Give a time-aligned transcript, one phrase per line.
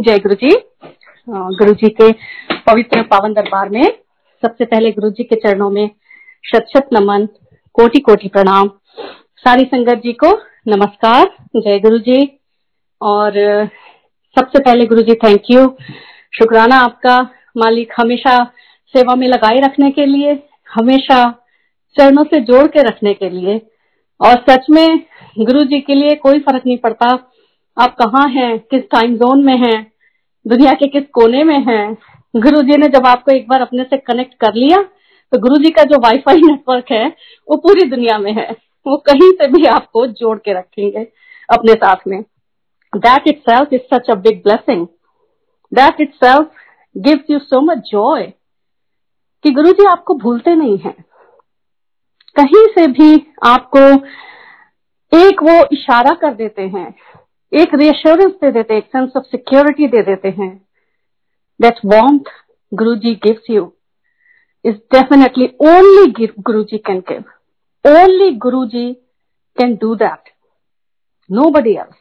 [0.00, 0.50] जय गुरु जी
[1.28, 2.12] गुरु जी के
[2.66, 3.82] पवित्र पावन दरबार में
[4.42, 5.90] सबसे पहले गुरु जी के चरणों में
[6.44, 7.26] शत शत नमन,
[7.72, 8.70] कोटि कोटि प्रणाम।
[9.36, 10.30] सारी संगत जी को
[10.68, 12.40] नमस्कार। जय गुरु जी
[13.02, 13.32] और,
[14.38, 15.76] सबसे पहले गुरु जी थैंक यू
[16.38, 17.20] शुक्राना आपका
[17.56, 18.44] मालिक हमेशा
[18.94, 20.42] सेवा में लगाए रखने के लिए,
[20.74, 21.30] हमेशा
[21.96, 23.58] चरणों से जोड़ के रखने के लिए।
[24.20, 25.00] और सच में
[25.38, 27.32] गुरु जी के लिए कोई फ़र्क नहीं पड़ता।
[27.78, 28.58] आप कहाँ हैं?
[28.60, 29.92] किस टाइम जोन में हैं?
[30.46, 31.96] दुनिया के किस कोने में हैं?
[32.34, 34.82] गुरु जी ने जब आपको एक बार अपने से कनेक्ट कर लिया
[35.32, 37.06] तो गुरु जी का जो वाईफाई नेटवर्क है,
[37.48, 38.50] वो पूरी दुनिया में है।
[38.86, 41.06] वो कहीं से भी आपको जोड़ के रखेंगे
[41.48, 42.22] अपने साथ में।
[42.92, 44.86] That itself is such a big blessing
[45.72, 46.50] that itself
[46.96, 48.32] gives you so much joy
[49.44, 50.94] कि गुरु जी आपको भूलते नहीं हैं।
[52.36, 53.80] कहीं से भी आपको
[55.12, 56.94] एक वो इशारा कर देते हैं
[57.52, 60.50] एक रियश्योरेंस दे देते एक सेंस ऑफ़ सिक्योरिटी दे देते हैं
[61.60, 62.28] that want
[62.72, 63.72] Guru ji gives you
[64.64, 67.24] is definitely only Guru ji can give
[67.84, 68.92] only Guru ji
[69.56, 70.32] can do that
[71.50, 71.96] nobody else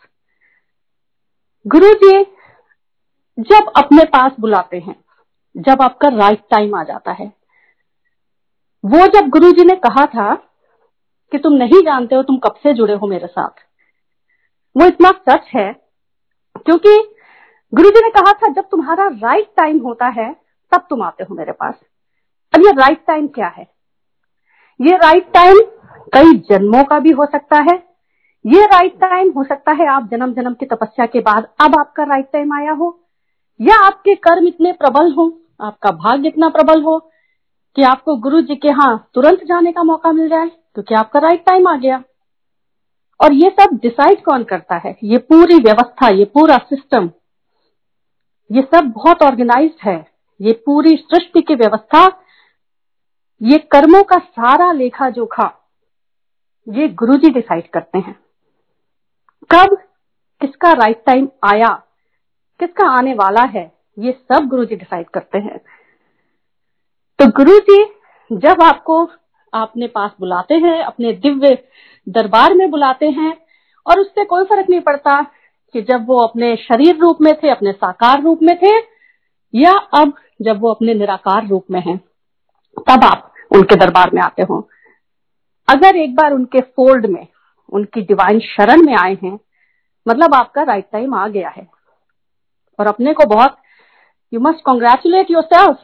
[1.65, 2.25] Guru ji
[3.39, 4.95] जब अपने पास बुलाते हैं,
[5.57, 7.33] जब आपका राइट टाइम आ जाता है,
[8.83, 10.33] वो जब गुरु जी ने कहा था
[11.31, 13.49] कि तुम नहीं जानते हो तुम कब से जुड़े हो मेरे साथ
[14.75, 15.71] वो इतना सच है,
[16.55, 16.97] क्योंकि
[17.73, 20.31] गुरु जी ने कहा था, जब तुम्हारा राइट टाइम होता है,
[20.71, 21.73] तब तुम आते हो मेरे पास।
[22.53, 23.67] अब ये राइट टाइम क्या है?
[24.79, 25.59] ये राइट टाइम
[26.13, 27.75] कई जन्मों का भी हो सकता है।
[28.45, 32.03] ये राइट टाइम हो सकता है आप जन्म जन्म की तपस्या के बाद अब आपका
[32.05, 32.97] राइट टाइम आया हो,
[33.59, 35.25] या आपके कर्म इतने प्रबल हो,
[35.61, 36.97] आपका भाग्य इतना प्रबल हो,
[37.75, 41.45] कि आपको गुरु जी के यहाँ तुरंत जाने का मौका मिल जाए, क्योंकि आपका राइट
[41.45, 42.03] टाइम आ गया।
[43.19, 44.95] और ये सब डिसाइड कौन करता है?
[45.03, 47.09] ये पूरी व्यवस्था, ये पूरा सिस्टम
[48.49, 50.05] ये सब बहुत ऑर्गेनाइज्ड है।
[50.39, 52.05] ये पूरी सृष्टि की व्यवस्था,
[53.41, 55.51] ये कर्मों का सारा लेखा जोखा
[56.67, 58.13] ये गुरु जी डिसाइड करते हैं।
[59.49, 59.75] कब
[60.41, 61.69] किसका राइट टाइम आया,
[62.59, 65.57] किसका आने वाला है, ये सब गुरु जी डिसाइड करते हैं।
[67.19, 67.83] तो गुरु जी
[68.31, 69.03] जब आपको
[69.53, 71.67] अपने पास बुलाते हैं, अपने दिव्य
[72.09, 73.37] दरबार में बुलाते हैं,
[73.87, 75.21] और उससे कोई फ़र्क नहीं पड़ता
[75.73, 78.77] कि जब वो अपने शरीर रूप में थे, अपने साकार रूप में थे,
[79.55, 81.97] या अब जब वो अपने निराकार रूप में हैं,
[82.89, 84.69] तब आप उनके दरबार में आते हो।
[85.69, 87.27] अगर एक बार उनके फोल्ड में,
[87.73, 89.39] उनकी डिवाइन शरण में आए हैं
[90.07, 91.67] मतलब आपका राइट टाइम आ गया है।
[92.79, 93.57] और अपने को बहुत
[94.33, 95.77] you must congratulate yourself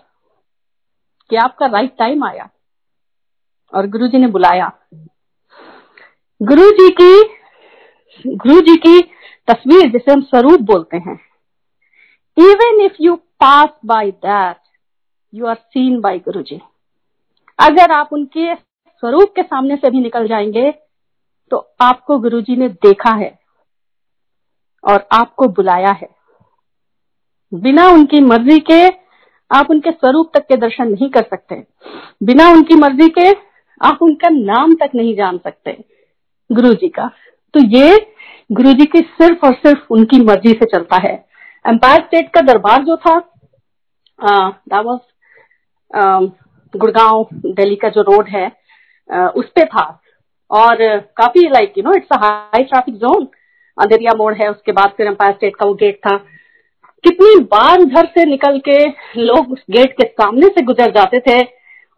[1.30, 2.50] कि आपका राइट टाइम आया।
[3.74, 4.72] और गुरु जी ने बुलाया।
[6.42, 7.24] गुरु जी की
[8.26, 9.02] गुरु जी की
[9.48, 11.20] तस्वीर जिसे हम स्वरूप बोलते हैं।
[12.38, 14.58] Even if you pass by that
[15.34, 16.60] you are seen by Guru ji
[17.60, 20.72] अगर आप उनके स्वरूप के सामने से भी निकल जाएँगे
[21.52, 23.38] तो आपको गुरु जी ने देखा है
[24.84, 26.10] और आपको बुलाया है।
[27.52, 28.82] बिना उनकी मर्ज़ी के
[29.52, 31.56] आप उनके स्वरूप तक के दर्शन नहीं कर सकते।
[32.24, 33.32] बिना उनकी मर्ज़ी के
[33.84, 35.78] आप उनका नाम तक नहीं जान सकते
[36.50, 37.08] गुरु जी का।
[37.54, 37.96] तो ये
[38.50, 41.14] गुरु जी की सिर्फ़ और सिर्फ़ उनकी मर्ज़ी से चलता है।
[41.66, 43.18] एम्पायर स्टेट का दरबार जो था
[44.20, 45.00] दावस
[46.74, 48.46] गुड़गांव दिल्ली का जो रोड है
[49.10, 49.86] आ, उस पे था।
[50.52, 50.76] और
[51.18, 53.28] काफ़ी like you know it's high traffic zone
[53.78, 56.16] Andheria मोड़ है उसके बाद फिर एम्पायर स्टेट का वो गेट था।
[57.04, 58.78] कितनी बार घर से निकल के
[59.20, 61.40] लोग उस गेट के सामने से गुजर जाते थे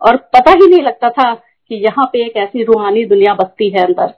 [0.02, 1.34] और पता ही नहीं लगता था
[1.72, 4.14] कि यहाँ पे एक ऐसी रूहानी दुनिया बसती है अंदर।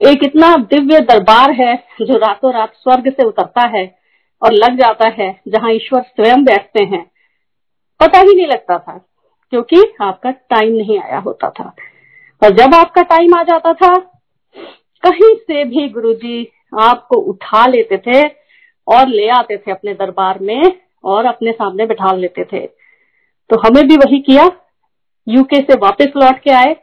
[0.00, 3.84] एक इतना दिव्य दरबार है जो रातों रात स्वर्ग से उतरता है
[4.42, 7.04] और लग जाता है जहाँ ईश्वर स्वयं बैठते हैं।
[8.00, 8.96] पता ही नहीं लगता था,
[9.52, 11.74] क्योंकि आपका टाइम नहीं आया होता था।
[12.42, 13.94] और जब आपका टाइम आ जाता था,
[15.02, 18.22] कहीं से भी गुरुजी आपको उठा लेते थे
[18.86, 20.62] और ले आते थे अपने दरबार में
[21.04, 22.66] और अपने सामने बैठा लेते थे।
[23.50, 24.48] तो हमें भी वही किया
[25.26, 26.74] यूके से वापस लौट के आए।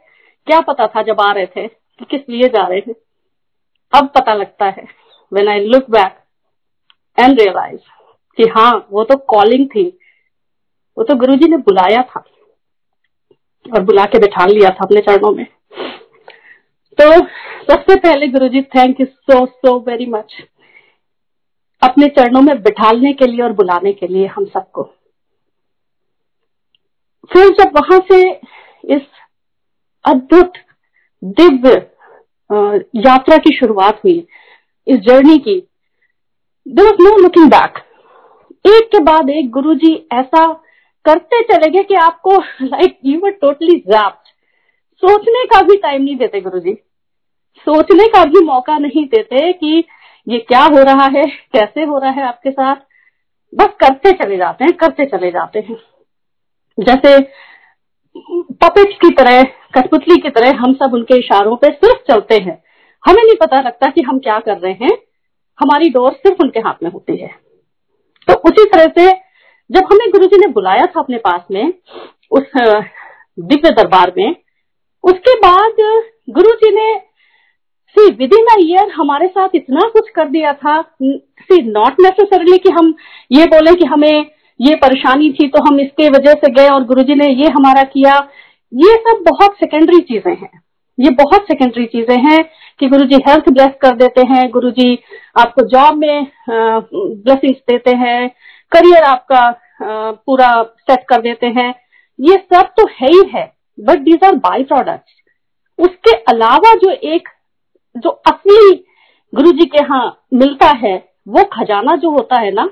[0.46, 2.92] क्या पता था जब आ रहे थे कि किस लिए जा रहे थे।
[3.92, 4.86] अब पता लगता है।
[5.32, 6.18] When I look back
[7.18, 7.80] and realize
[8.38, 9.86] कि हाँ वो तो कॉलिंग थी।
[10.96, 12.24] वो तो गुरुजी ने बुलाया था
[13.66, 15.44] और बुला के बैठा लिया था अपने चरणों में।
[16.98, 17.12] तो
[17.64, 20.34] सबसे पहले Guruji thank you so so very much
[21.82, 24.82] अपने चरणों में बिठालने के लिए और बुलाने के लिए हम सबको।
[27.30, 28.20] फिर जब वहाँ से
[28.94, 29.02] इस
[30.04, 30.52] अद्भुत
[31.22, 31.72] दिव्य
[33.00, 34.26] यात्रा की शुरुआत हुई,
[34.86, 35.54] इस जर्नी की
[36.66, 37.78] there was no looking back
[38.64, 40.46] एक के बाद एक गुरुजी ऐसा
[41.04, 44.28] करते चले गए कि आपको like you were totally zapped
[45.02, 46.72] सोचने का भी टाइम नहीं देते गुरुजी।
[47.66, 49.84] सोचने का भी मौका नहीं देते कि
[50.26, 52.76] ये क्या हो रहा है, कैसे हो रहा है आपके साथ।
[53.52, 55.76] बस करते चले जाते हैं, करते चले जाते हैं।
[56.80, 57.18] जैसे
[58.52, 59.42] पपेट्स की तरह,
[59.74, 62.62] कठपुतली की तरह हम सब उनके इशारों पे सिर्फ़ चलते हैं।
[63.06, 64.90] हमें नहीं पता लगता कि हम क्या कर रहे हैं।
[65.60, 67.28] हमारी डोर सिर्फ़ उनके हाथ में होती है।
[68.28, 69.10] तो उसी तरह से
[69.70, 71.72] जब हमें गुरु जी ने बुलाया था अपने पास में,
[72.30, 72.42] उस
[73.38, 74.36] दिव्य दरबार में,
[75.04, 76.94] उसके बाद गुरु जी ने,
[77.88, 82.70] सी विद इन ईयर, हमारे साथ इतना कुछ कर दिया था। सी, नॉट नेसेसरली कि
[82.70, 82.94] हम
[83.32, 84.26] ये बोले कि हमें
[84.60, 88.16] ये परेशानी थी तो हम इसके वजह से गए और गुरुजी ने ये हमारा किया।
[88.72, 90.60] ये सब बहुत सेकेंडरी चीज़ें हैं।
[90.98, 92.38] ये बहुत सेकेंडरी चीज़ें हैं
[92.80, 94.98] कि गुरुजी हेल्थ ब्लेस कर देते हैं। गुरुजी
[95.38, 98.28] आपको जॉब में ब्लेसिंग्स देते हैं।
[98.72, 99.48] करियर आपका
[99.82, 101.74] पूरा सेट कर देते हैं।
[102.18, 103.44] ये सब तो है ही है
[103.78, 105.18] but these are byproduct
[105.78, 107.28] उसके अलावा जो एक,
[107.96, 108.72] जो असली
[109.32, 110.96] गुरु जी के यहाँ मिलता है,
[111.28, 112.68] वो खजाना जो होता है ना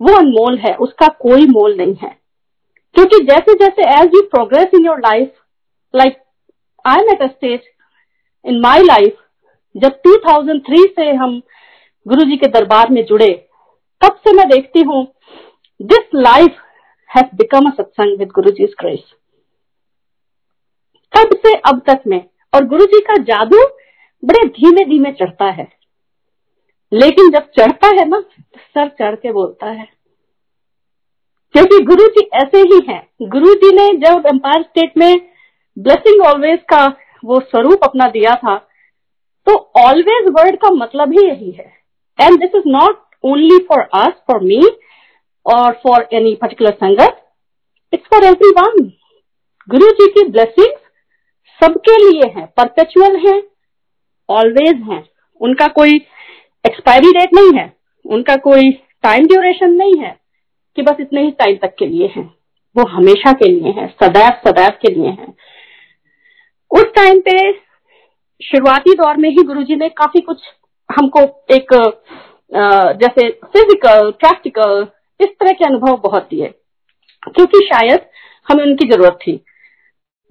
[0.00, 2.16] वो अनमोल है, उसका कोई मोल नहीं है।
[2.96, 5.32] क्योंकि जैसे जैसे as you progress in your life
[5.94, 6.16] like
[6.84, 7.60] I am at a stage
[8.44, 9.16] in my life
[9.74, 11.40] जब 2003 से हम
[12.06, 13.32] गुरु जी के दरबार में जुड़े,
[14.02, 15.06] तब से मैं देखती हूँ
[15.80, 16.56] this life
[17.10, 19.12] has become a satsang with Guru ji grace
[21.12, 23.64] तब से अब तक में, और गुरु जी का जादू
[24.22, 25.68] बड़े धीमे धीमे चढ़ता है।
[26.92, 29.88] लेकिन जब चढ़ता है ना तो सर चढ़ के बोलता है।
[31.54, 35.30] क्योंकि गुरु जी ऐसे ही हैं। गुरु जी ने जब एम्पायर स्टेट में
[35.76, 36.84] ब्लेसिंग ऑलवेज का
[37.22, 38.56] वो स्वरूप अपना दिया था
[39.46, 41.72] तो ऑलवेज वर्ड का मतलब ही यही है।
[42.18, 44.60] And this is not only for us for me
[45.46, 47.22] और for any particular sangat
[47.92, 48.24] it's for
[48.58, 48.90] everyone
[49.68, 50.76] Guru ji की ब्लेसिंग
[51.60, 53.40] सबके लिए है परपेचुअल है
[54.28, 55.02] ऑलवेज है।
[55.40, 55.98] उनका कोई
[56.64, 57.72] एक्सपायरी डेट नहीं है।
[58.04, 58.70] उनका कोई
[59.04, 60.16] टाइम ड्यूरेशन नहीं है
[60.76, 62.22] कि बस इतने ही टाइम तक के लिए है।
[62.76, 65.26] वो हमेशा के लिए है, सदैव सदैव के लिए है।
[66.70, 67.52] उस टाइम पे
[68.40, 70.42] शुरुआती दौर में ही गुरुजी ने काफ़ी कुछ
[70.90, 71.20] हमको
[71.54, 71.74] एक
[73.00, 74.86] जैसे फ़िज़िकल प्रैक्टिकल
[75.20, 76.46] इस तरह के अनुभव बहुत दिए।
[77.26, 78.06] क्योंकि शायद
[78.48, 79.32] हमें उनकी ज़रूरत थी।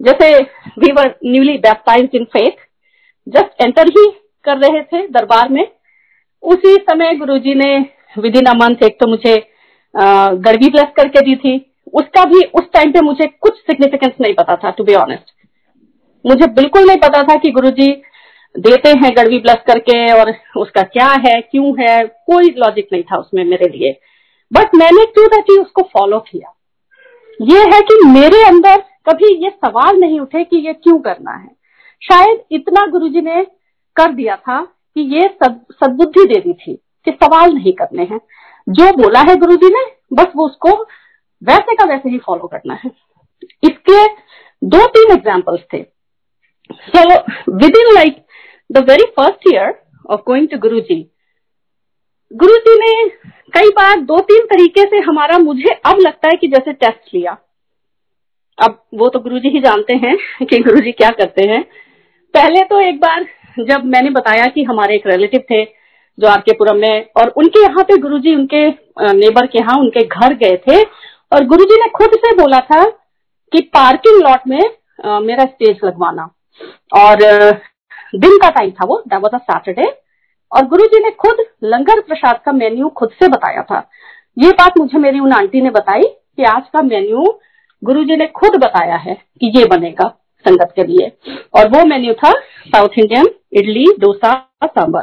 [0.00, 0.32] जैसे
[0.78, 2.66] we were newly baptize in faith
[3.26, 4.06] just enter ही
[4.44, 5.64] कर रहे थे दरबार में।
[6.42, 7.76] उसी समय गुरुजी ने
[8.16, 9.34] विद इन अ मंथ एक तो मुझे
[9.94, 11.54] गड़वी ब्लेस करके दी थी।
[11.94, 15.32] उसका भी उस टाइम पे मुझे कुछ सिग्निफिकेंस नहीं पता था टू बी ऑनेस्ट
[16.24, 17.90] मुझे बिल्कुल नहीं पता था कि गुरुजी
[18.54, 23.18] देते हैं गड़वी ब्लस करके और उसका क्या है, क्यों है, कोई लॉजिक नहीं था
[23.18, 23.92] उसमें मेरे लिए।
[24.52, 26.52] बट मैंने टू दैट उसको फॉलो किया।
[27.40, 28.76] ये है कि मेरे अंदर
[29.08, 31.48] कभी ये सवाल नहीं उठे कि ये क्यों करना है।
[32.02, 33.44] शायद इतना गुरुजी ने
[33.96, 34.60] कर दिया था
[34.96, 36.74] कि ये सदबुद्धि दे दी थी
[37.06, 38.20] कि सवाल नहीं करने हैं।
[38.66, 40.70] जो बोला है गुरुजी ने, बस वो उसको
[41.42, 42.90] वैसे का वैसे ही फॉलो करना है।
[43.64, 44.06] इसके
[44.62, 45.82] दो तीन एग्जाम्पल्स थे।
[46.72, 47.02] So
[47.76, 48.24] within like
[48.70, 51.00] the very first year of going to Guru ji
[52.30, 53.08] Guru जी ने
[53.52, 57.36] कई बार दो तीन तरीके से हमारा, मुझे अब लगता है कि जैसे टेस्ट लिया।
[58.58, 60.16] अब वो तो गुरु जी ही जानते हैं
[60.46, 61.62] कि गुरु जी क्या करते हैं।
[62.34, 63.26] पहले तो एक बार
[63.58, 65.64] जब मैंने बताया कि हमारे एक रिलेटिव थे
[66.18, 68.66] जो आर के पुरम में और उनके यहाँ पे गुरुजी उनके
[69.14, 70.82] नेबर के यहाँ उनके घर गए थे
[71.32, 72.84] और गुरुजी ने खुद से बोला था
[73.52, 74.60] कि पार्किंग लॉट में
[75.04, 76.22] आ, मेरा स्टेज लगवाना
[76.96, 77.16] और
[78.16, 79.86] दिन का टाइम था वो दैट वाज अ सैटरडे
[80.52, 83.78] और गुरुजी ने खुद लंगर प्रसाद का मेन्यू खुद से बताया था।
[84.38, 87.22] ये बात मुझे मेरी उन आंटी ने बताई कि आज का मेन्यू
[87.82, 90.08] गुरुजी ने खुद बताया है कि ये बनेगा।
[90.44, 91.10] संगत के लिए।
[91.54, 92.30] और वो मेन्यू था
[92.66, 94.32] साउथ इंडियन इडली, डोसा
[94.64, 95.02] सांबर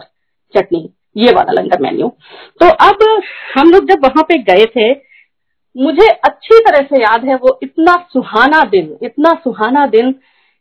[0.55, 2.07] चटनी। ये वाला लंगर मेन्यू
[2.61, 3.03] तो अब
[3.55, 4.91] हम लोग जब वहाँ पे गए थे,
[5.75, 10.11] मुझे अच्छी तरह से याद है वो इतना सुहाना दिन, इतना सुहाना दिन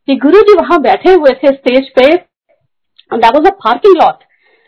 [0.09, 2.15] कि गुरु जी वहाँ बैठे हुए थे स्टेज पे।
[3.11, 4.25] वाज अ पार्किंग लॉट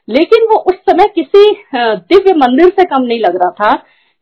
[0.09, 3.73] लेकिन वो उस समय किसी दिव्य मंदिर से कम नहीं लग रहा था,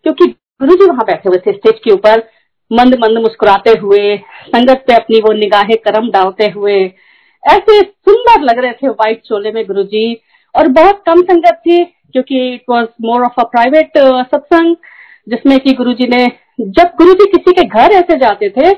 [0.06, 0.26] क्योंकि
[0.60, 2.22] गुरु जी वहाँ बैठे हुए थे स्टेज के ऊपर।
[2.70, 6.80] मंद मंद मुस्कुराते हुए, संगत पे अपनी वो निगाहें करम डालते हुए।
[7.42, 10.14] ऐसे सुंदर लग रहे थे व्हाइट चोले में गुरुजी।
[10.54, 14.76] और बहुत कम संगत थी, क्योंकि it was more of a private satsang
[15.26, 16.26] जिसमें कि गुरुजी ने,
[16.58, 18.72] जब गुरुजी किसी के घर ऐसे जाते थे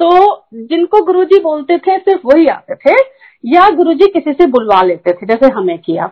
[0.00, 0.08] तो
[0.54, 2.94] जिनको गुरुजी बोलते थे, सिर्फ़ वही आते थे,
[3.44, 6.06] या गुरुजी किसी से बुलवा लेते थे, जैसे हमें किया।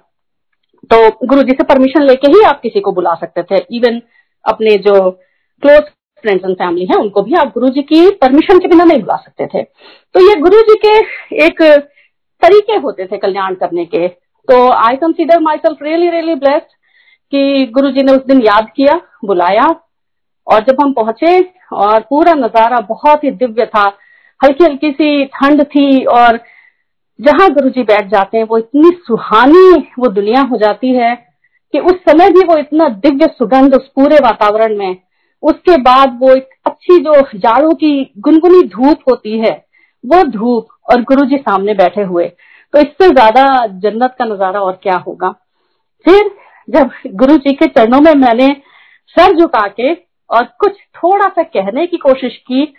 [0.90, 4.00] तो गुरुजी से परमिशन लेके ही आप किसी को बुला सकते थे इवन
[4.45, 5.83] अपने जो क्लोज
[6.25, 9.16] फ्रेंड्स एंड फैमिली है, उनको भी आप गुरु जी की परमिशन के बिना नहीं बुला
[9.16, 10.99] सकते थे। तो ये गुरु जी के
[11.47, 11.62] एक
[12.43, 16.66] तरीके होते थे कल्याण करने के। तो I consider myself really really blessed
[17.33, 19.66] कि गुरु जी ने उस दिन याद किया, बुलाया,
[20.47, 21.38] और जब हम पहुँचे
[21.75, 23.85] और पूरा नज़ारा बहुत ही दिव्य था
[24.40, 26.38] हल्की हल्की सी ठंड थी और
[27.19, 31.14] जहाँ गुरु जी बैठ जाते हैं, वो इतनी सुहानी वो दुनिया हो जाती है
[31.75, 34.97] कि उस समय भी वो इतना दिव्य सुगंध उस पूरे वातावरण में
[35.45, 39.53] उसके बाद वो एक अच्छी जो जाड़ों की गुनगुनी धूप होती है,
[40.05, 42.27] वो धूप और गुरु जी सामने बैठे हुए।
[42.75, 43.45] तो इससे ज़्यादा
[43.81, 45.31] जन्नत का नज़ारा और क्या होगा?
[46.07, 46.31] फिर
[46.69, 48.49] जब गुरु जी के चरणों में मैंने
[49.17, 49.93] सर झुका के
[50.31, 52.75] और कुछ थोड़ा सा कहने की कोशिश की,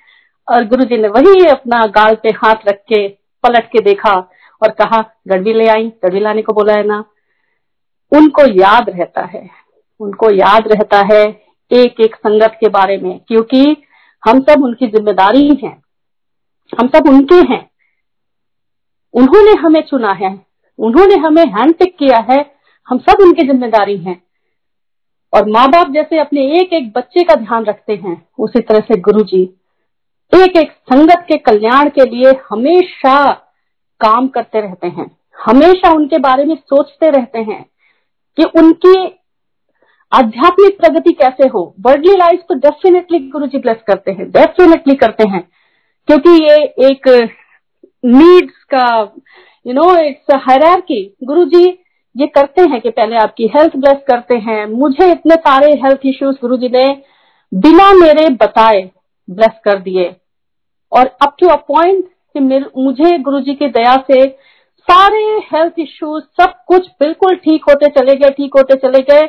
[0.47, 3.07] और गुरु जी ने वही अपना गाल पे हाथ रख के
[3.43, 4.13] पलट के देखा
[4.61, 7.03] और कहा गड़वी ले आई गड़वी लाने को बोला है ना?
[8.11, 9.49] उनको याद रहता है,
[9.99, 11.23] उनको याद रहता है
[11.71, 13.65] एक एक संगत के बारे में, क्योंकि
[14.23, 15.81] हम सब उनकी ज़िम्मेदारी हैं
[16.73, 17.69] हम सब उनके हैं।
[19.13, 20.29] उन्होंने हमें चुना है।
[20.79, 22.39] उन्होंने हमें हैंड पिक किया है।
[22.87, 24.21] हम सब उनकी ज़िम्मेदारी हैं।
[25.33, 28.99] और माँ बाप जैसे अपने एक एक बच्चे का ध्यान रखते हैं, उसी तरह से
[28.99, 29.41] गुरु जी
[30.33, 33.31] एक एक संगत के कल्याण के लिए हमेशा
[34.01, 37.63] काम करते रहते हैं। हमेशा उनके बारे में सोचते रहते हैं
[38.37, 38.95] कि उनकी
[40.11, 41.63] आध्यात्मिक प्रगति कैसे हो?
[41.85, 45.41] वर्डली लाइफ तो डेफिनेटली गुरु जी ब्लेस करते हैं डेफिनेटली करते हैं,
[46.07, 46.55] क्योंकि ये
[46.89, 47.07] एक
[48.05, 48.85] नीड्स का
[49.65, 51.63] यू नो इट्स हायरार्की गुरु जी
[52.15, 56.35] ये करते हैं कि पहले आपकी हेल्थ ब्लेस करते हैं। मुझे इतने सारे हेल्थ इश्यूज़
[56.41, 56.85] गुरु जी ने
[57.51, 58.81] बिना मेरे बताए
[59.27, 60.15] ब्लेस कर दिए।
[60.91, 62.39] और अप टू अ पॉइंट कि
[62.77, 64.27] मुझे गुरु जी की दया से
[64.87, 69.27] सारे हेल्थ इश्यूज़ सब कुछ बिल्कुल ठीक होते चले गए, ठीक होते चले गए।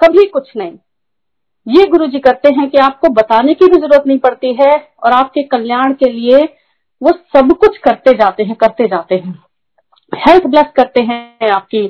[0.00, 0.72] कभी कुछ नहीं।
[1.66, 4.72] ये गुरु जी करते हैं कि आपको बताने की भी ज़रूरत नहीं पड़ती है
[5.04, 6.42] और आपके कल्याण के लिए
[7.02, 9.42] वो सब कुछ करते जाते हैं, करते जाते हैं।
[10.12, 11.86] हेल्थ ब्लेस करते हैं आपकी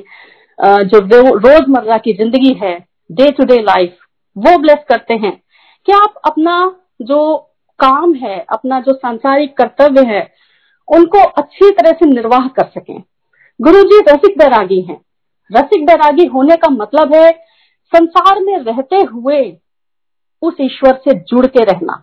[0.59, 0.99] जो
[1.37, 2.77] रोज़मर्रा की ज़िंदगी है
[3.09, 3.97] डे टू डे लाइफ
[4.35, 5.31] वो ब्लेस करते हैं।
[5.87, 6.55] कि आप अपना
[7.01, 7.35] जो
[7.79, 10.21] काम है, अपना जो सांसारिक कर्तव्य है,
[10.87, 13.01] उनको अच्छी तरह से निर्वाह कर सकें?
[13.59, 14.99] गुरु जी रसिक बैरागी हैं।
[15.51, 17.29] रसिक बैरागी होने का मतलब है
[17.93, 19.41] संसार में रहते हुए
[20.41, 21.95] उस ईश्वर से जुड़ के रहना।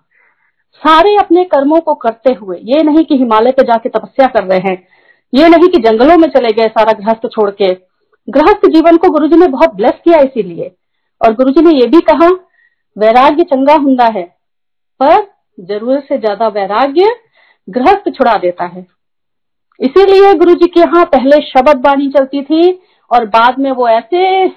[0.82, 4.58] सारे अपने कर्मों को करते हुए, ये नहीं कि हिमालय पे जाके तपस्या कर रहे
[4.60, 4.86] हैं,
[5.32, 7.72] ये नहीं कि जंगलों में चले गए सारा गृहस्थ छोड़ के।
[8.28, 10.70] गृहस्थ जीवन को गुरुजी ने बहुत ब्लेस किया इसीलिए।
[11.20, 12.28] और गुरुजी ने ये भी कहा,
[12.96, 14.22] वैराग्य चंगा हुंदा है,
[15.00, 15.20] पर
[15.58, 17.14] ज़रूरत से ज़्यादा वैराग्य
[17.68, 18.86] गृहस्थ छुड़ा देता है।
[19.80, 24.48] इसीलिए गुरु जी के यहाँ पहले शब्द बाणी चलती थी, और बाद में वो ऐसे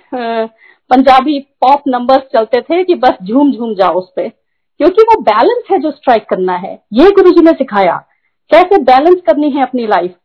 [0.92, 5.64] पंजाबी पॉप नंबर्स चलते थे कि बस झूम झूम जाओ उस पर क्योंकि वो बैलेंस
[5.72, 7.96] है जो स्ट्राइक करना है। ये गुरु जी ने सिखाया,
[8.52, 10.16] कैसे बैलेंस करनी है अपनी लाइफ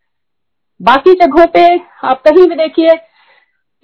[0.81, 1.63] बाकी जगहों पे
[2.05, 2.93] आप कहीं भी देखिए,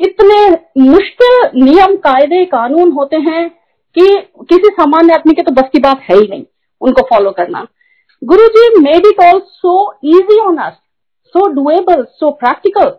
[0.01, 0.39] इतने
[0.83, 3.49] मुश्किल नियम, कायदे, कानून होते हैं
[3.97, 4.07] कि
[4.45, 6.45] किसी सामान्य आदमी के तो बस की बात है ही नहीं,
[6.81, 7.67] उनको फॉलो करना।
[8.23, 10.73] Guru ji made it all so easy on us
[11.35, 12.91] so doable so practical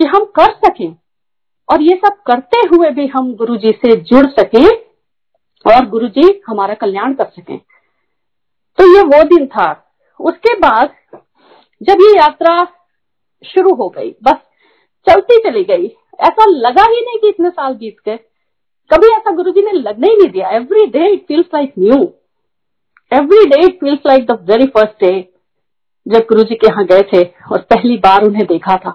[0.00, 0.94] कि हम कर सकें।
[1.68, 4.66] और ये सब करते हुए भी हम गुरु जी से जुड़ सके
[5.66, 7.56] और गुरु जी हमारा कल्याण कर सके।
[8.78, 9.70] तो ये वो दिन था।
[10.20, 10.94] उसके बाद
[11.80, 12.56] जब ये यात्रा
[13.44, 14.36] शुरू हो गई, बस
[15.06, 15.86] चलती चली गई।
[16.20, 18.16] ऐसा लगा ही नहीं कि इतने साल बीत गए।
[18.90, 22.02] कभी ऐसा गुरु जी ने लगने ही नहीं दिया। Every day it feels like new
[23.12, 25.12] every day it feels like the very first day
[26.06, 28.90] जब गुरु जी के यहाँ गए थे और पहली बार उन्हें देखा था।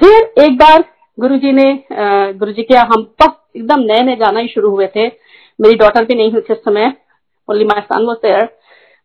[0.00, 0.84] फिर एक बार
[1.18, 4.86] गुरु जी ने गुरु जी के हम बस एकदम नए नए जाना ही शुरू हुए
[4.86, 5.06] थे।
[5.58, 6.92] मेरी डॉटर भी नहीं हुई उस समय
[7.48, 8.48] only my son was there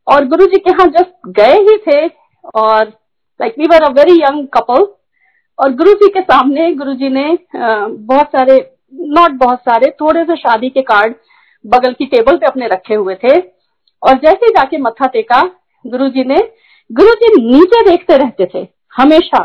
[0.08, 2.08] और गुरु जी के यहाँ जस्ट गए ही थे,
[2.56, 2.86] और
[3.40, 4.86] like we were a very young couple
[5.60, 8.60] और गुरु जी के सामने गुरु जी ने बहुत सारे
[8.94, 11.16] नॉट बहुत सारे, थोड़े से शादी के कार्ड
[11.66, 15.42] बगल की टेबल पे अपने रखे हुए थे। और जैसे जाके मत्था टेका
[15.86, 16.38] गुरु जी ने
[16.90, 19.44] गुरु जी नीचे देखते रहते थे, हमेशा।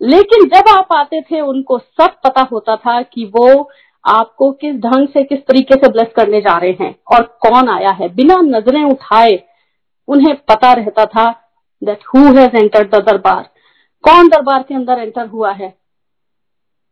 [0.00, 3.70] लेकिन जब आप आते थे, उनको सब पता होता था कि वो
[4.04, 7.90] आपको किस ढंग से, किस तरीके से ब्लेस करने जा रहे हैं और कौन आया
[7.90, 9.42] है। बिना नज़रें उठाए
[10.08, 11.30] उन्हें पता रहता था
[11.82, 13.42] that who has entered the दरबार
[14.04, 15.74] कौन दरबार के अंदर एंटर हुआ है?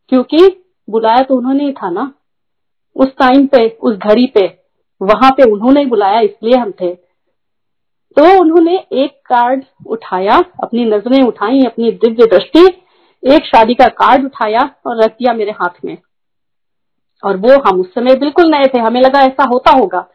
[0.09, 0.39] क्योंकि
[0.91, 2.13] बुलाया तो उन्होंने ही था ना।
[2.97, 4.47] उस टाइम पे, उस घड़ी पे,
[5.03, 6.95] वहाँ पे उन्होंने ही बुलाया, इसलिए हम थे।
[8.17, 12.84] तो उन्होंने एक कार्ड उठाया, अपनी नज़रें उठाई, अपनी दिव्य दृष्टि
[13.25, 15.97] एक शादी का कार्ड उठाया और रख दिया मेरे हाथ में।
[17.23, 20.09] और वो हम उस समय बिल्कुल नए थे, हमें लगा ऐसा होता होगा।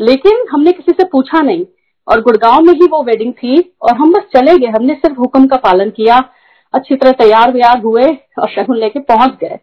[0.00, 1.64] लेकिन हमने किसी से पूछा नहीं
[2.08, 5.46] और गुड़गांव में ही वो वेडिंग थी और हम बस चले गए, हमने सिर्फ़ हुक्म
[5.46, 6.24] का पालन किया,
[6.74, 8.06] अच्छी तरह तैयार व्यार हुए
[8.38, 9.58] और शगुन लेके पहुँच गए।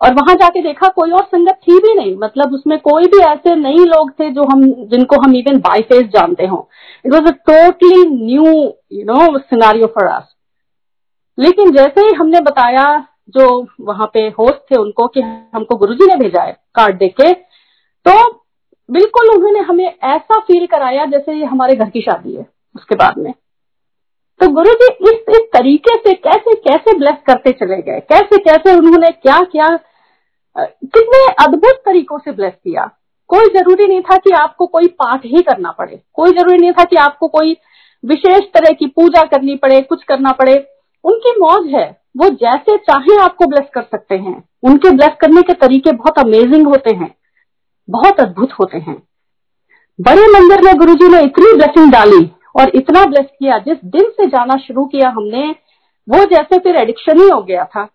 [0.00, 3.54] और वहाँ जाके देखा कोई और संगत थी भी नहीं मतलब उसमें कोई भी ऐसे
[3.56, 6.68] नई लोग थे जो हम, जिनको हम इवन बाई फेस जानते हो।
[7.06, 8.44] It was a totally new
[8.92, 10.33] you know scenario for us
[11.38, 12.86] लेकिन जैसे ही हमने बताया
[13.28, 13.46] जो
[13.80, 17.32] वहाँ पे होस्ट थे उनको कि हमको गुरुजी ने भेजा है कार्ड देके
[18.06, 18.14] तो
[18.88, 23.18] बिल्कुल उन्होंने हमें ऐसा फील कराया जैसे ये हमारे घर की शादी है, उसके बाद
[23.18, 23.32] में।
[24.40, 28.00] तो गुरु जी इस इस तरीके से कैसे कैसे ब्लेस करते चले गए?
[28.02, 29.68] कैसे कैसे उन्होंने क्या क्या
[30.56, 32.84] कितने अद्भुत तरीकों से ब्लेस किया?
[33.30, 36.84] कोई ज़रूरी नहीं था कि आपको कोई पाठ ही करना पड़े। कोई ज़रूरी नहीं था
[36.84, 37.56] कि आपको कोई
[38.04, 40.54] विशेष तरह की पूजा करनी पड़े, कुछ करना पड़े।
[41.04, 45.52] उनकी मौज है। वो जैसे चाहे आपको ब्लेस कर सकते हैं। उनके ब्लेस करने के
[45.52, 47.14] तरीके बहुत अमेजिंग होते हैं।
[47.90, 49.02] बहुत अद्भुत होते हैं।
[50.00, 54.26] बड़े मंदिर में गुरुजी ने इतनी ब्लेसिंग डाली और इतना ब्लेस किया। जिस दिन से
[54.26, 55.54] जाना शुरू किया हमने,
[56.08, 57.88] वो जैसे फिर एडिक्शन ही हो गया था।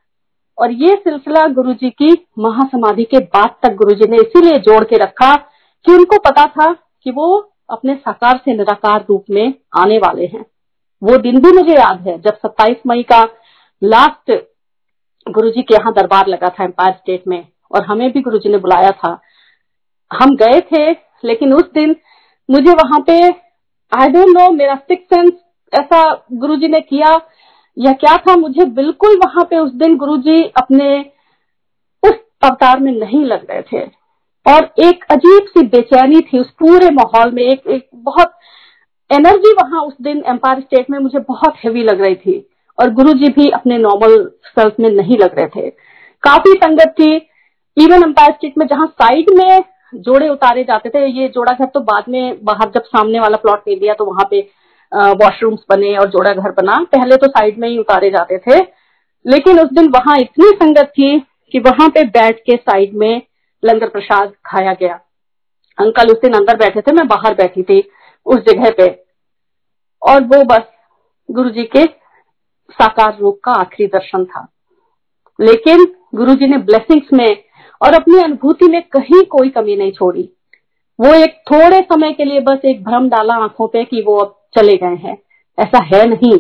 [0.58, 5.36] और ये सिलसिला गुरुजी की महासमाधि के बाद तक गुरुजी ने इसीलिए जोड़ के रखा
[5.86, 6.74] कि उनको पता था
[7.04, 10.46] कि वो अपने साकार से निराकार रूप में आने वाले हैं।
[11.02, 13.24] वो दिन भी मुझे याद है जब 27 मई का
[13.82, 14.32] लास्ट
[15.28, 18.92] गुरुजी के यहाँ दरबार लगा था एम्पायर स्टेट में और हमें भी गुरुजी ने बुलाया
[18.92, 19.20] था।
[20.12, 20.92] हम गए थे,
[21.26, 21.96] लेकिन उस दिन
[22.50, 23.18] मुझे वहाँ पे
[23.92, 25.32] आई डोंट नो मेरा सिक्स सेंस
[25.74, 26.02] ऐसा
[26.34, 27.10] गुरुजी ने किया
[27.78, 31.00] या क्या था, मुझे बिल्कुल वहाँ पे उस दिन गुरुजी अपने
[32.04, 32.14] उस
[32.44, 33.86] अवतार में नहीं लग रहे थे।
[34.46, 38.34] और एक अजीब सी बेचैनी थी उस पूरे माहौल में, एक एक बहुत
[39.10, 42.46] एनर्जी वहाँ उस दिन एम्पायर स्टेट में मुझे बहुत हेवी लग रही थी
[42.78, 45.70] और गुरु जी भी अपने नॉर्मल सेल्फ में नहीं लग रहे थे।
[46.24, 47.16] काफ़ी संगत थी।
[47.78, 49.64] इवन एम्पायर स्टेट में जहाँ साइड में
[49.96, 53.68] जोड़े उतारे जाते थे, ये जोड़ा घर तो बाद में बाहर जब सामने वाला प्लॉट
[53.68, 54.40] ले लिया तो वहाँ पे
[54.92, 58.60] वॉशरूम्स बने और जोड़ा घर बना। पहले तो साइड में ही उतारे जाते थे।
[59.26, 61.20] लेकिन उस दिन वहाँ इतनी संगत थी
[61.54, 63.22] कि वहाँ पे बैठ के साइड में
[63.64, 65.00] लंगर प्रसाद खाया गया।
[65.78, 67.80] अंकल उस दिन अंदर बैठे थे, मैं बाहर बैठी थी।
[68.26, 68.88] उस जगह पे।
[70.02, 70.64] और वो बस
[71.30, 71.86] गुरु जी के
[72.70, 74.48] साकार रूप का आखिरी दर्शन था।
[75.40, 77.44] लेकिन गुरु जी ने ब्लेसिंग्स में
[77.82, 80.30] और अपनी अनुभूति में कहीं कोई कमी नहीं छोड़ी।
[81.00, 84.36] वो एक थोड़े समय के लिए बस एक भ्रम डाला आँखों पे कि वो अब
[84.58, 85.18] चले गए हैं।
[85.58, 86.38] ऐसा है नहीं।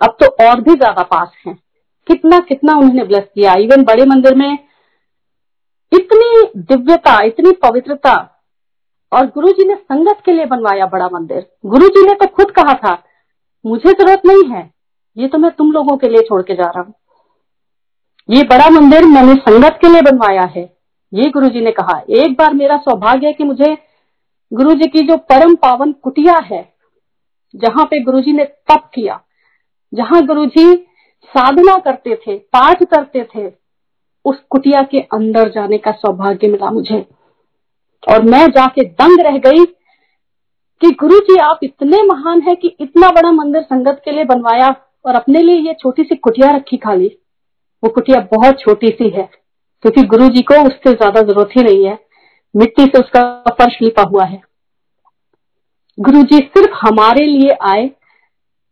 [0.00, 1.54] अब तो और भी ज़्यादा पास है।
[2.06, 4.52] कितना कितना उन्होंने ब्लेस किया। इवन बड़े मंदिर में
[5.92, 8.14] इतनी दिव्यता, इतनी पवित्रता
[9.16, 12.50] और गुरु जी ने संगत के लिए बनवाया बड़ा मंदिर। गुरु जी ने तो खुद
[12.52, 12.92] कहा था,
[13.64, 14.70] मुझे ज़रूरत नहीं है,
[15.16, 16.94] ये तो मैं तुम लोगों के लिए छोड़ के जा रहा हूँ।
[18.28, 20.62] ये बड़ा मंदिर मैंने संगत के लिए बनवाया है।
[21.12, 23.76] ये गुरु जी ने कहा, एक बार मेरा सौभाग्य है कि मुझे
[24.52, 26.62] गुरु जी की जो परम पावन कुटिया है,
[27.54, 29.20] जहाँ पे गुरु जी ने तप किया,
[29.92, 30.74] जहाँ गुरु जी
[31.30, 33.46] साधना करते थे, पाठ करते थे,
[34.24, 37.04] उस कुटिया के अंदर जाने का सौभाग्य मिला मुझे।
[38.06, 39.64] और मैं जाके दंग रह गई
[40.80, 44.74] कि गुरु जी आप इतने महान है कि इतना बड़ा मंदिर संगत के लिए बनवाया
[45.04, 47.06] और अपने लिए ये छोटी सी कुटिया रखी खाली।
[47.82, 49.28] वो कुटिया बहुत छोटी सी है,
[49.84, 51.98] क्योंकि तो गुरु जी को उससे ज़्यादा ज़रूरत ही नहीं है।
[52.54, 54.40] मिट्टी से उसका फर्श लिपा हुआ है।
[55.98, 57.90] गुरु जी सिर्फ़ हमारे लिए आए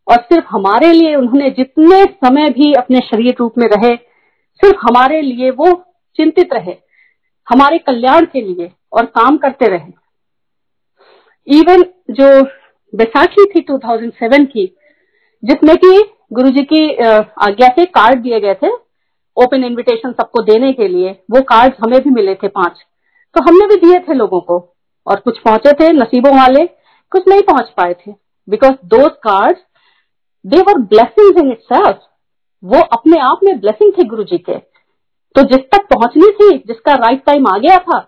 [0.07, 3.95] और सिर्फ़ हमारे लिए उन्होंने जितने समय भी अपने शरीर रूप में रहे,
[4.61, 5.73] सिर्फ़ हमारे लिए वो
[6.19, 6.77] चिंतित रहे।
[7.49, 9.93] हमारे कल्याण के लिए और काम करते रहे।
[11.49, 12.29] इवन जो
[12.93, 14.67] बैसाखी थी 2007 की,
[15.43, 18.71] जिसमें कि गुरु जी की आज्ञा से कार्ड दिए गए थे
[19.37, 22.85] ओपन इनविटेशन सबको देने के लिए, वो कार्ड हमें भी मिले थे पाँच।
[23.37, 24.59] तो हमने भी दिए थे लोगों को,
[25.07, 26.67] और कुछ पहुँचे थे नसीबों वाले,
[27.13, 28.13] कुछ नहीं पहुँच पाए थे।
[28.49, 29.57] बिकॉज़ दो card
[30.45, 32.01] they were blessing in it
[32.63, 34.57] वो अपने आप में ब्लेसिंग थे गुरु जी के।
[35.37, 37.99] तो जिस तक पहुंचनी थी जिसका राइट टाइम आ गया था,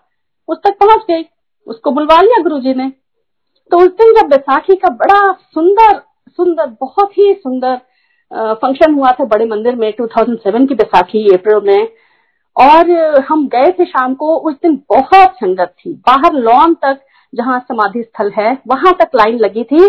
[0.47, 1.25] उस तक पहुँच गई
[1.67, 2.89] उसको बुलवा लिया गुरु ने।
[3.71, 7.75] तो उस दिन जब बैसाखी का बड़ा सुंदर सुंदर, बहुत ही सुंदर
[8.31, 11.87] फ़ंक्शन हुआ था बड़े मंदिर में 2007 की बैसाखी अप्रैल में।
[12.55, 12.89] और
[13.29, 16.99] हम गए थे शाम को, उस दिन बहुत संगत थी। बाहर लॉन तक,
[17.33, 19.87] जहाँ समाधि स्थल है, वहाँ तक लाइन लगी थी।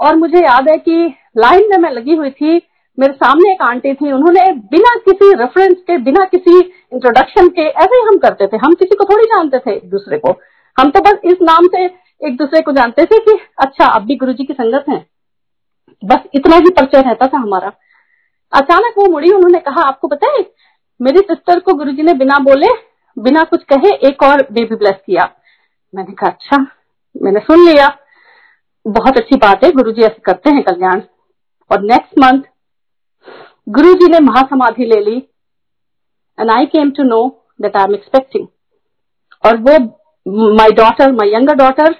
[0.00, 1.06] और मुझे याद है कि
[1.38, 2.58] लाइन में मैं लगी हुई थी
[2.98, 6.60] मेरे सामने एक आंटी थी, उन्होंने बिना किसी रेफरेंस के, बिना किसी
[6.92, 10.18] इंट्रोडक्शन के, ऐसे ही हम करते थे। हम किसी को थोड़ी जानते थे एक दूसरे
[10.18, 10.40] को।
[10.80, 11.84] हम तो बस इस नाम से
[12.26, 15.06] एक दूसरे को जानते थे कि अच्छा अब भी गुरु जी की संगत है।
[16.04, 17.72] बस इतना ही परिचय रहता था हमारा।
[18.52, 20.44] अचानक वो मुड़ी, उन्होंने कहा, आपको है,
[21.02, 22.68] मेरी सिस्टर को गुरुजी ने बिना बोले,
[23.18, 25.30] बिना कुछ कहे, एक और बेबी ब्लेस किया।
[25.94, 26.66] मैंने कहा अच्छा
[27.22, 27.98] मैंने सुन लिया।
[28.86, 31.00] बहुत अच्छी बात है गुरु जी ऐसे करते हैं कल्याण।
[31.72, 32.42] और नेक्स्ट मंथ
[33.68, 35.16] गुरु जी ने महासमाधि ले ली
[36.38, 37.22] and I came to know
[37.60, 38.46] that I am expecting
[39.44, 39.78] और वो
[40.54, 41.94] my daughter my younger daughter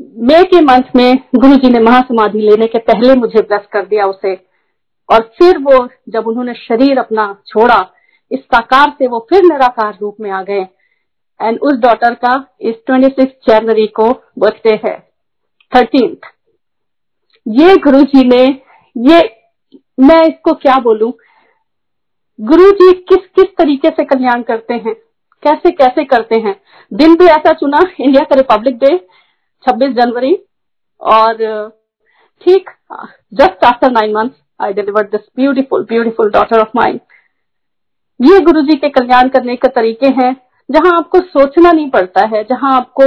[0.00, 4.06] May के मंथ में गुरु जी ने महासमाधि लेने के पहले मुझे ब्लेस कर दिया
[4.06, 4.34] उसे।
[5.08, 7.78] और फिर वो जब उन्होंने शरीर अपना छोड़ा,
[8.30, 10.66] इस साकार से वो फिर निराकार रूप में आ गए।
[11.40, 14.98] एंड उस डॉटर का इस ट्वेंटी सिक्स जनवरी को बर्थडे है
[15.72, 16.30] थर्टींथ
[17.46, 18.44] ये गुरु जी ने
[18.96, 19.20] ये
[19.98, 21.12] मैं इसको क्या बोलूँ?
[22.38, 24.94] गुरु जी किस किस तरीके से कल्याण करते हैं?
[25.42, 26.60] कैसे कैसे करते हैं?
[26.92, 28.96] दिन भी ऐसा चुना इंडिया का रिपब्लिक डे
[29.64, 30.36] 26 जनवरी,
[31.00, 31.68] और,
[32.42, 32.70] ठीक
[33.34, 34.30] just after nine month
[34.60, 37.00] I delivered this beautiful beautiful daughter of mind
[38.20, 40.34] ये गुरु जी के कल्याण करने के तरीके हैं,
[40.70, 43.04] जहाँ आपको सोचना नहीं पड़ता है, जहाँ आपको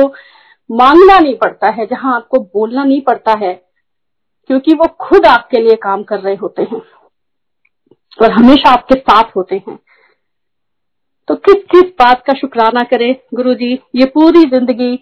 [0.72, 3.69] मांगना नहीं पड़ता है, जहाँ आपको बोलना नहीं पड़ता है।
[4.50, 6.82] क्योंकि वो खुद आपके लिए काम कर रहे होते हैं
[8.22, 9.78] और हमेशा आपके साथ होते हैं।
[11.28, 14.96] तो किस किस बात का शुक्राना करें गुरु जी ये पूरी ज़िंदगी,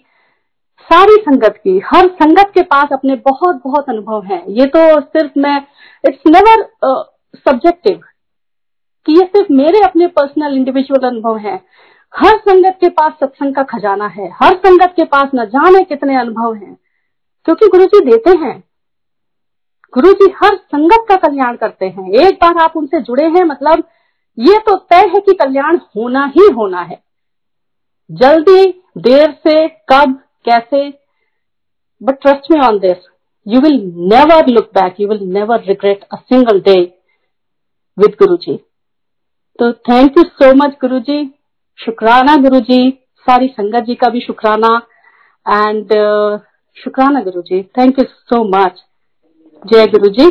[0.86, 5.38] सारी संगत की, हर संगत के पास अपने बहुत बहुत अनुभव हैं। ये तो सिर्फ़
[5.38, 5.56] मैं
[6.04, 6.66] इट्स नेवर
[7.38, 8.00] सब्जेक्टिव
[9.06, 11.60] कि ये सिर्फ़ मेरे अपने पर्सनल इंडिविजुअल अनुभव हैं।
[12.14, 16.16] हर संगत के पास सत्संग का खजाना है। हर संगत के पास न जाने कितने
[16.16, 16.74] अनुभव हैं।
[17.46, 18.62] क्योंकि गुरु जी देते हैं।
[19.92, 23.82] गुरु जी हर संगत का कल्याण करते हैं। एक बार आप उनसे जुड़े हैं मतलब
[24.38, 27.00] ये तो तय है कि कल्याण होना ही होना है।
[28.10, 28.64] जल्दी
[28.98, 29.56] देर से
[29.92, 30.88] कब कैसे
[32.00, 33.08] but trust me on this
[33.46, 33.80] you will
[34.12, 36.80] never look back you will never regret a single day
[37.98, 38.56] with Guru ji
[39.58, 41.24] तो थैंक यू सो मच गुरु जी
[41.78, 42.90] शुक्राना गुरु जी
[43.26, 44.76] सारी संगत जी का भी शुक्राना
[45.46, 46.38] एंड uh,
[46.76, 48.84] शुक्राना Guru ji thank you so much
[49.62, 50.26] जय गुरु जी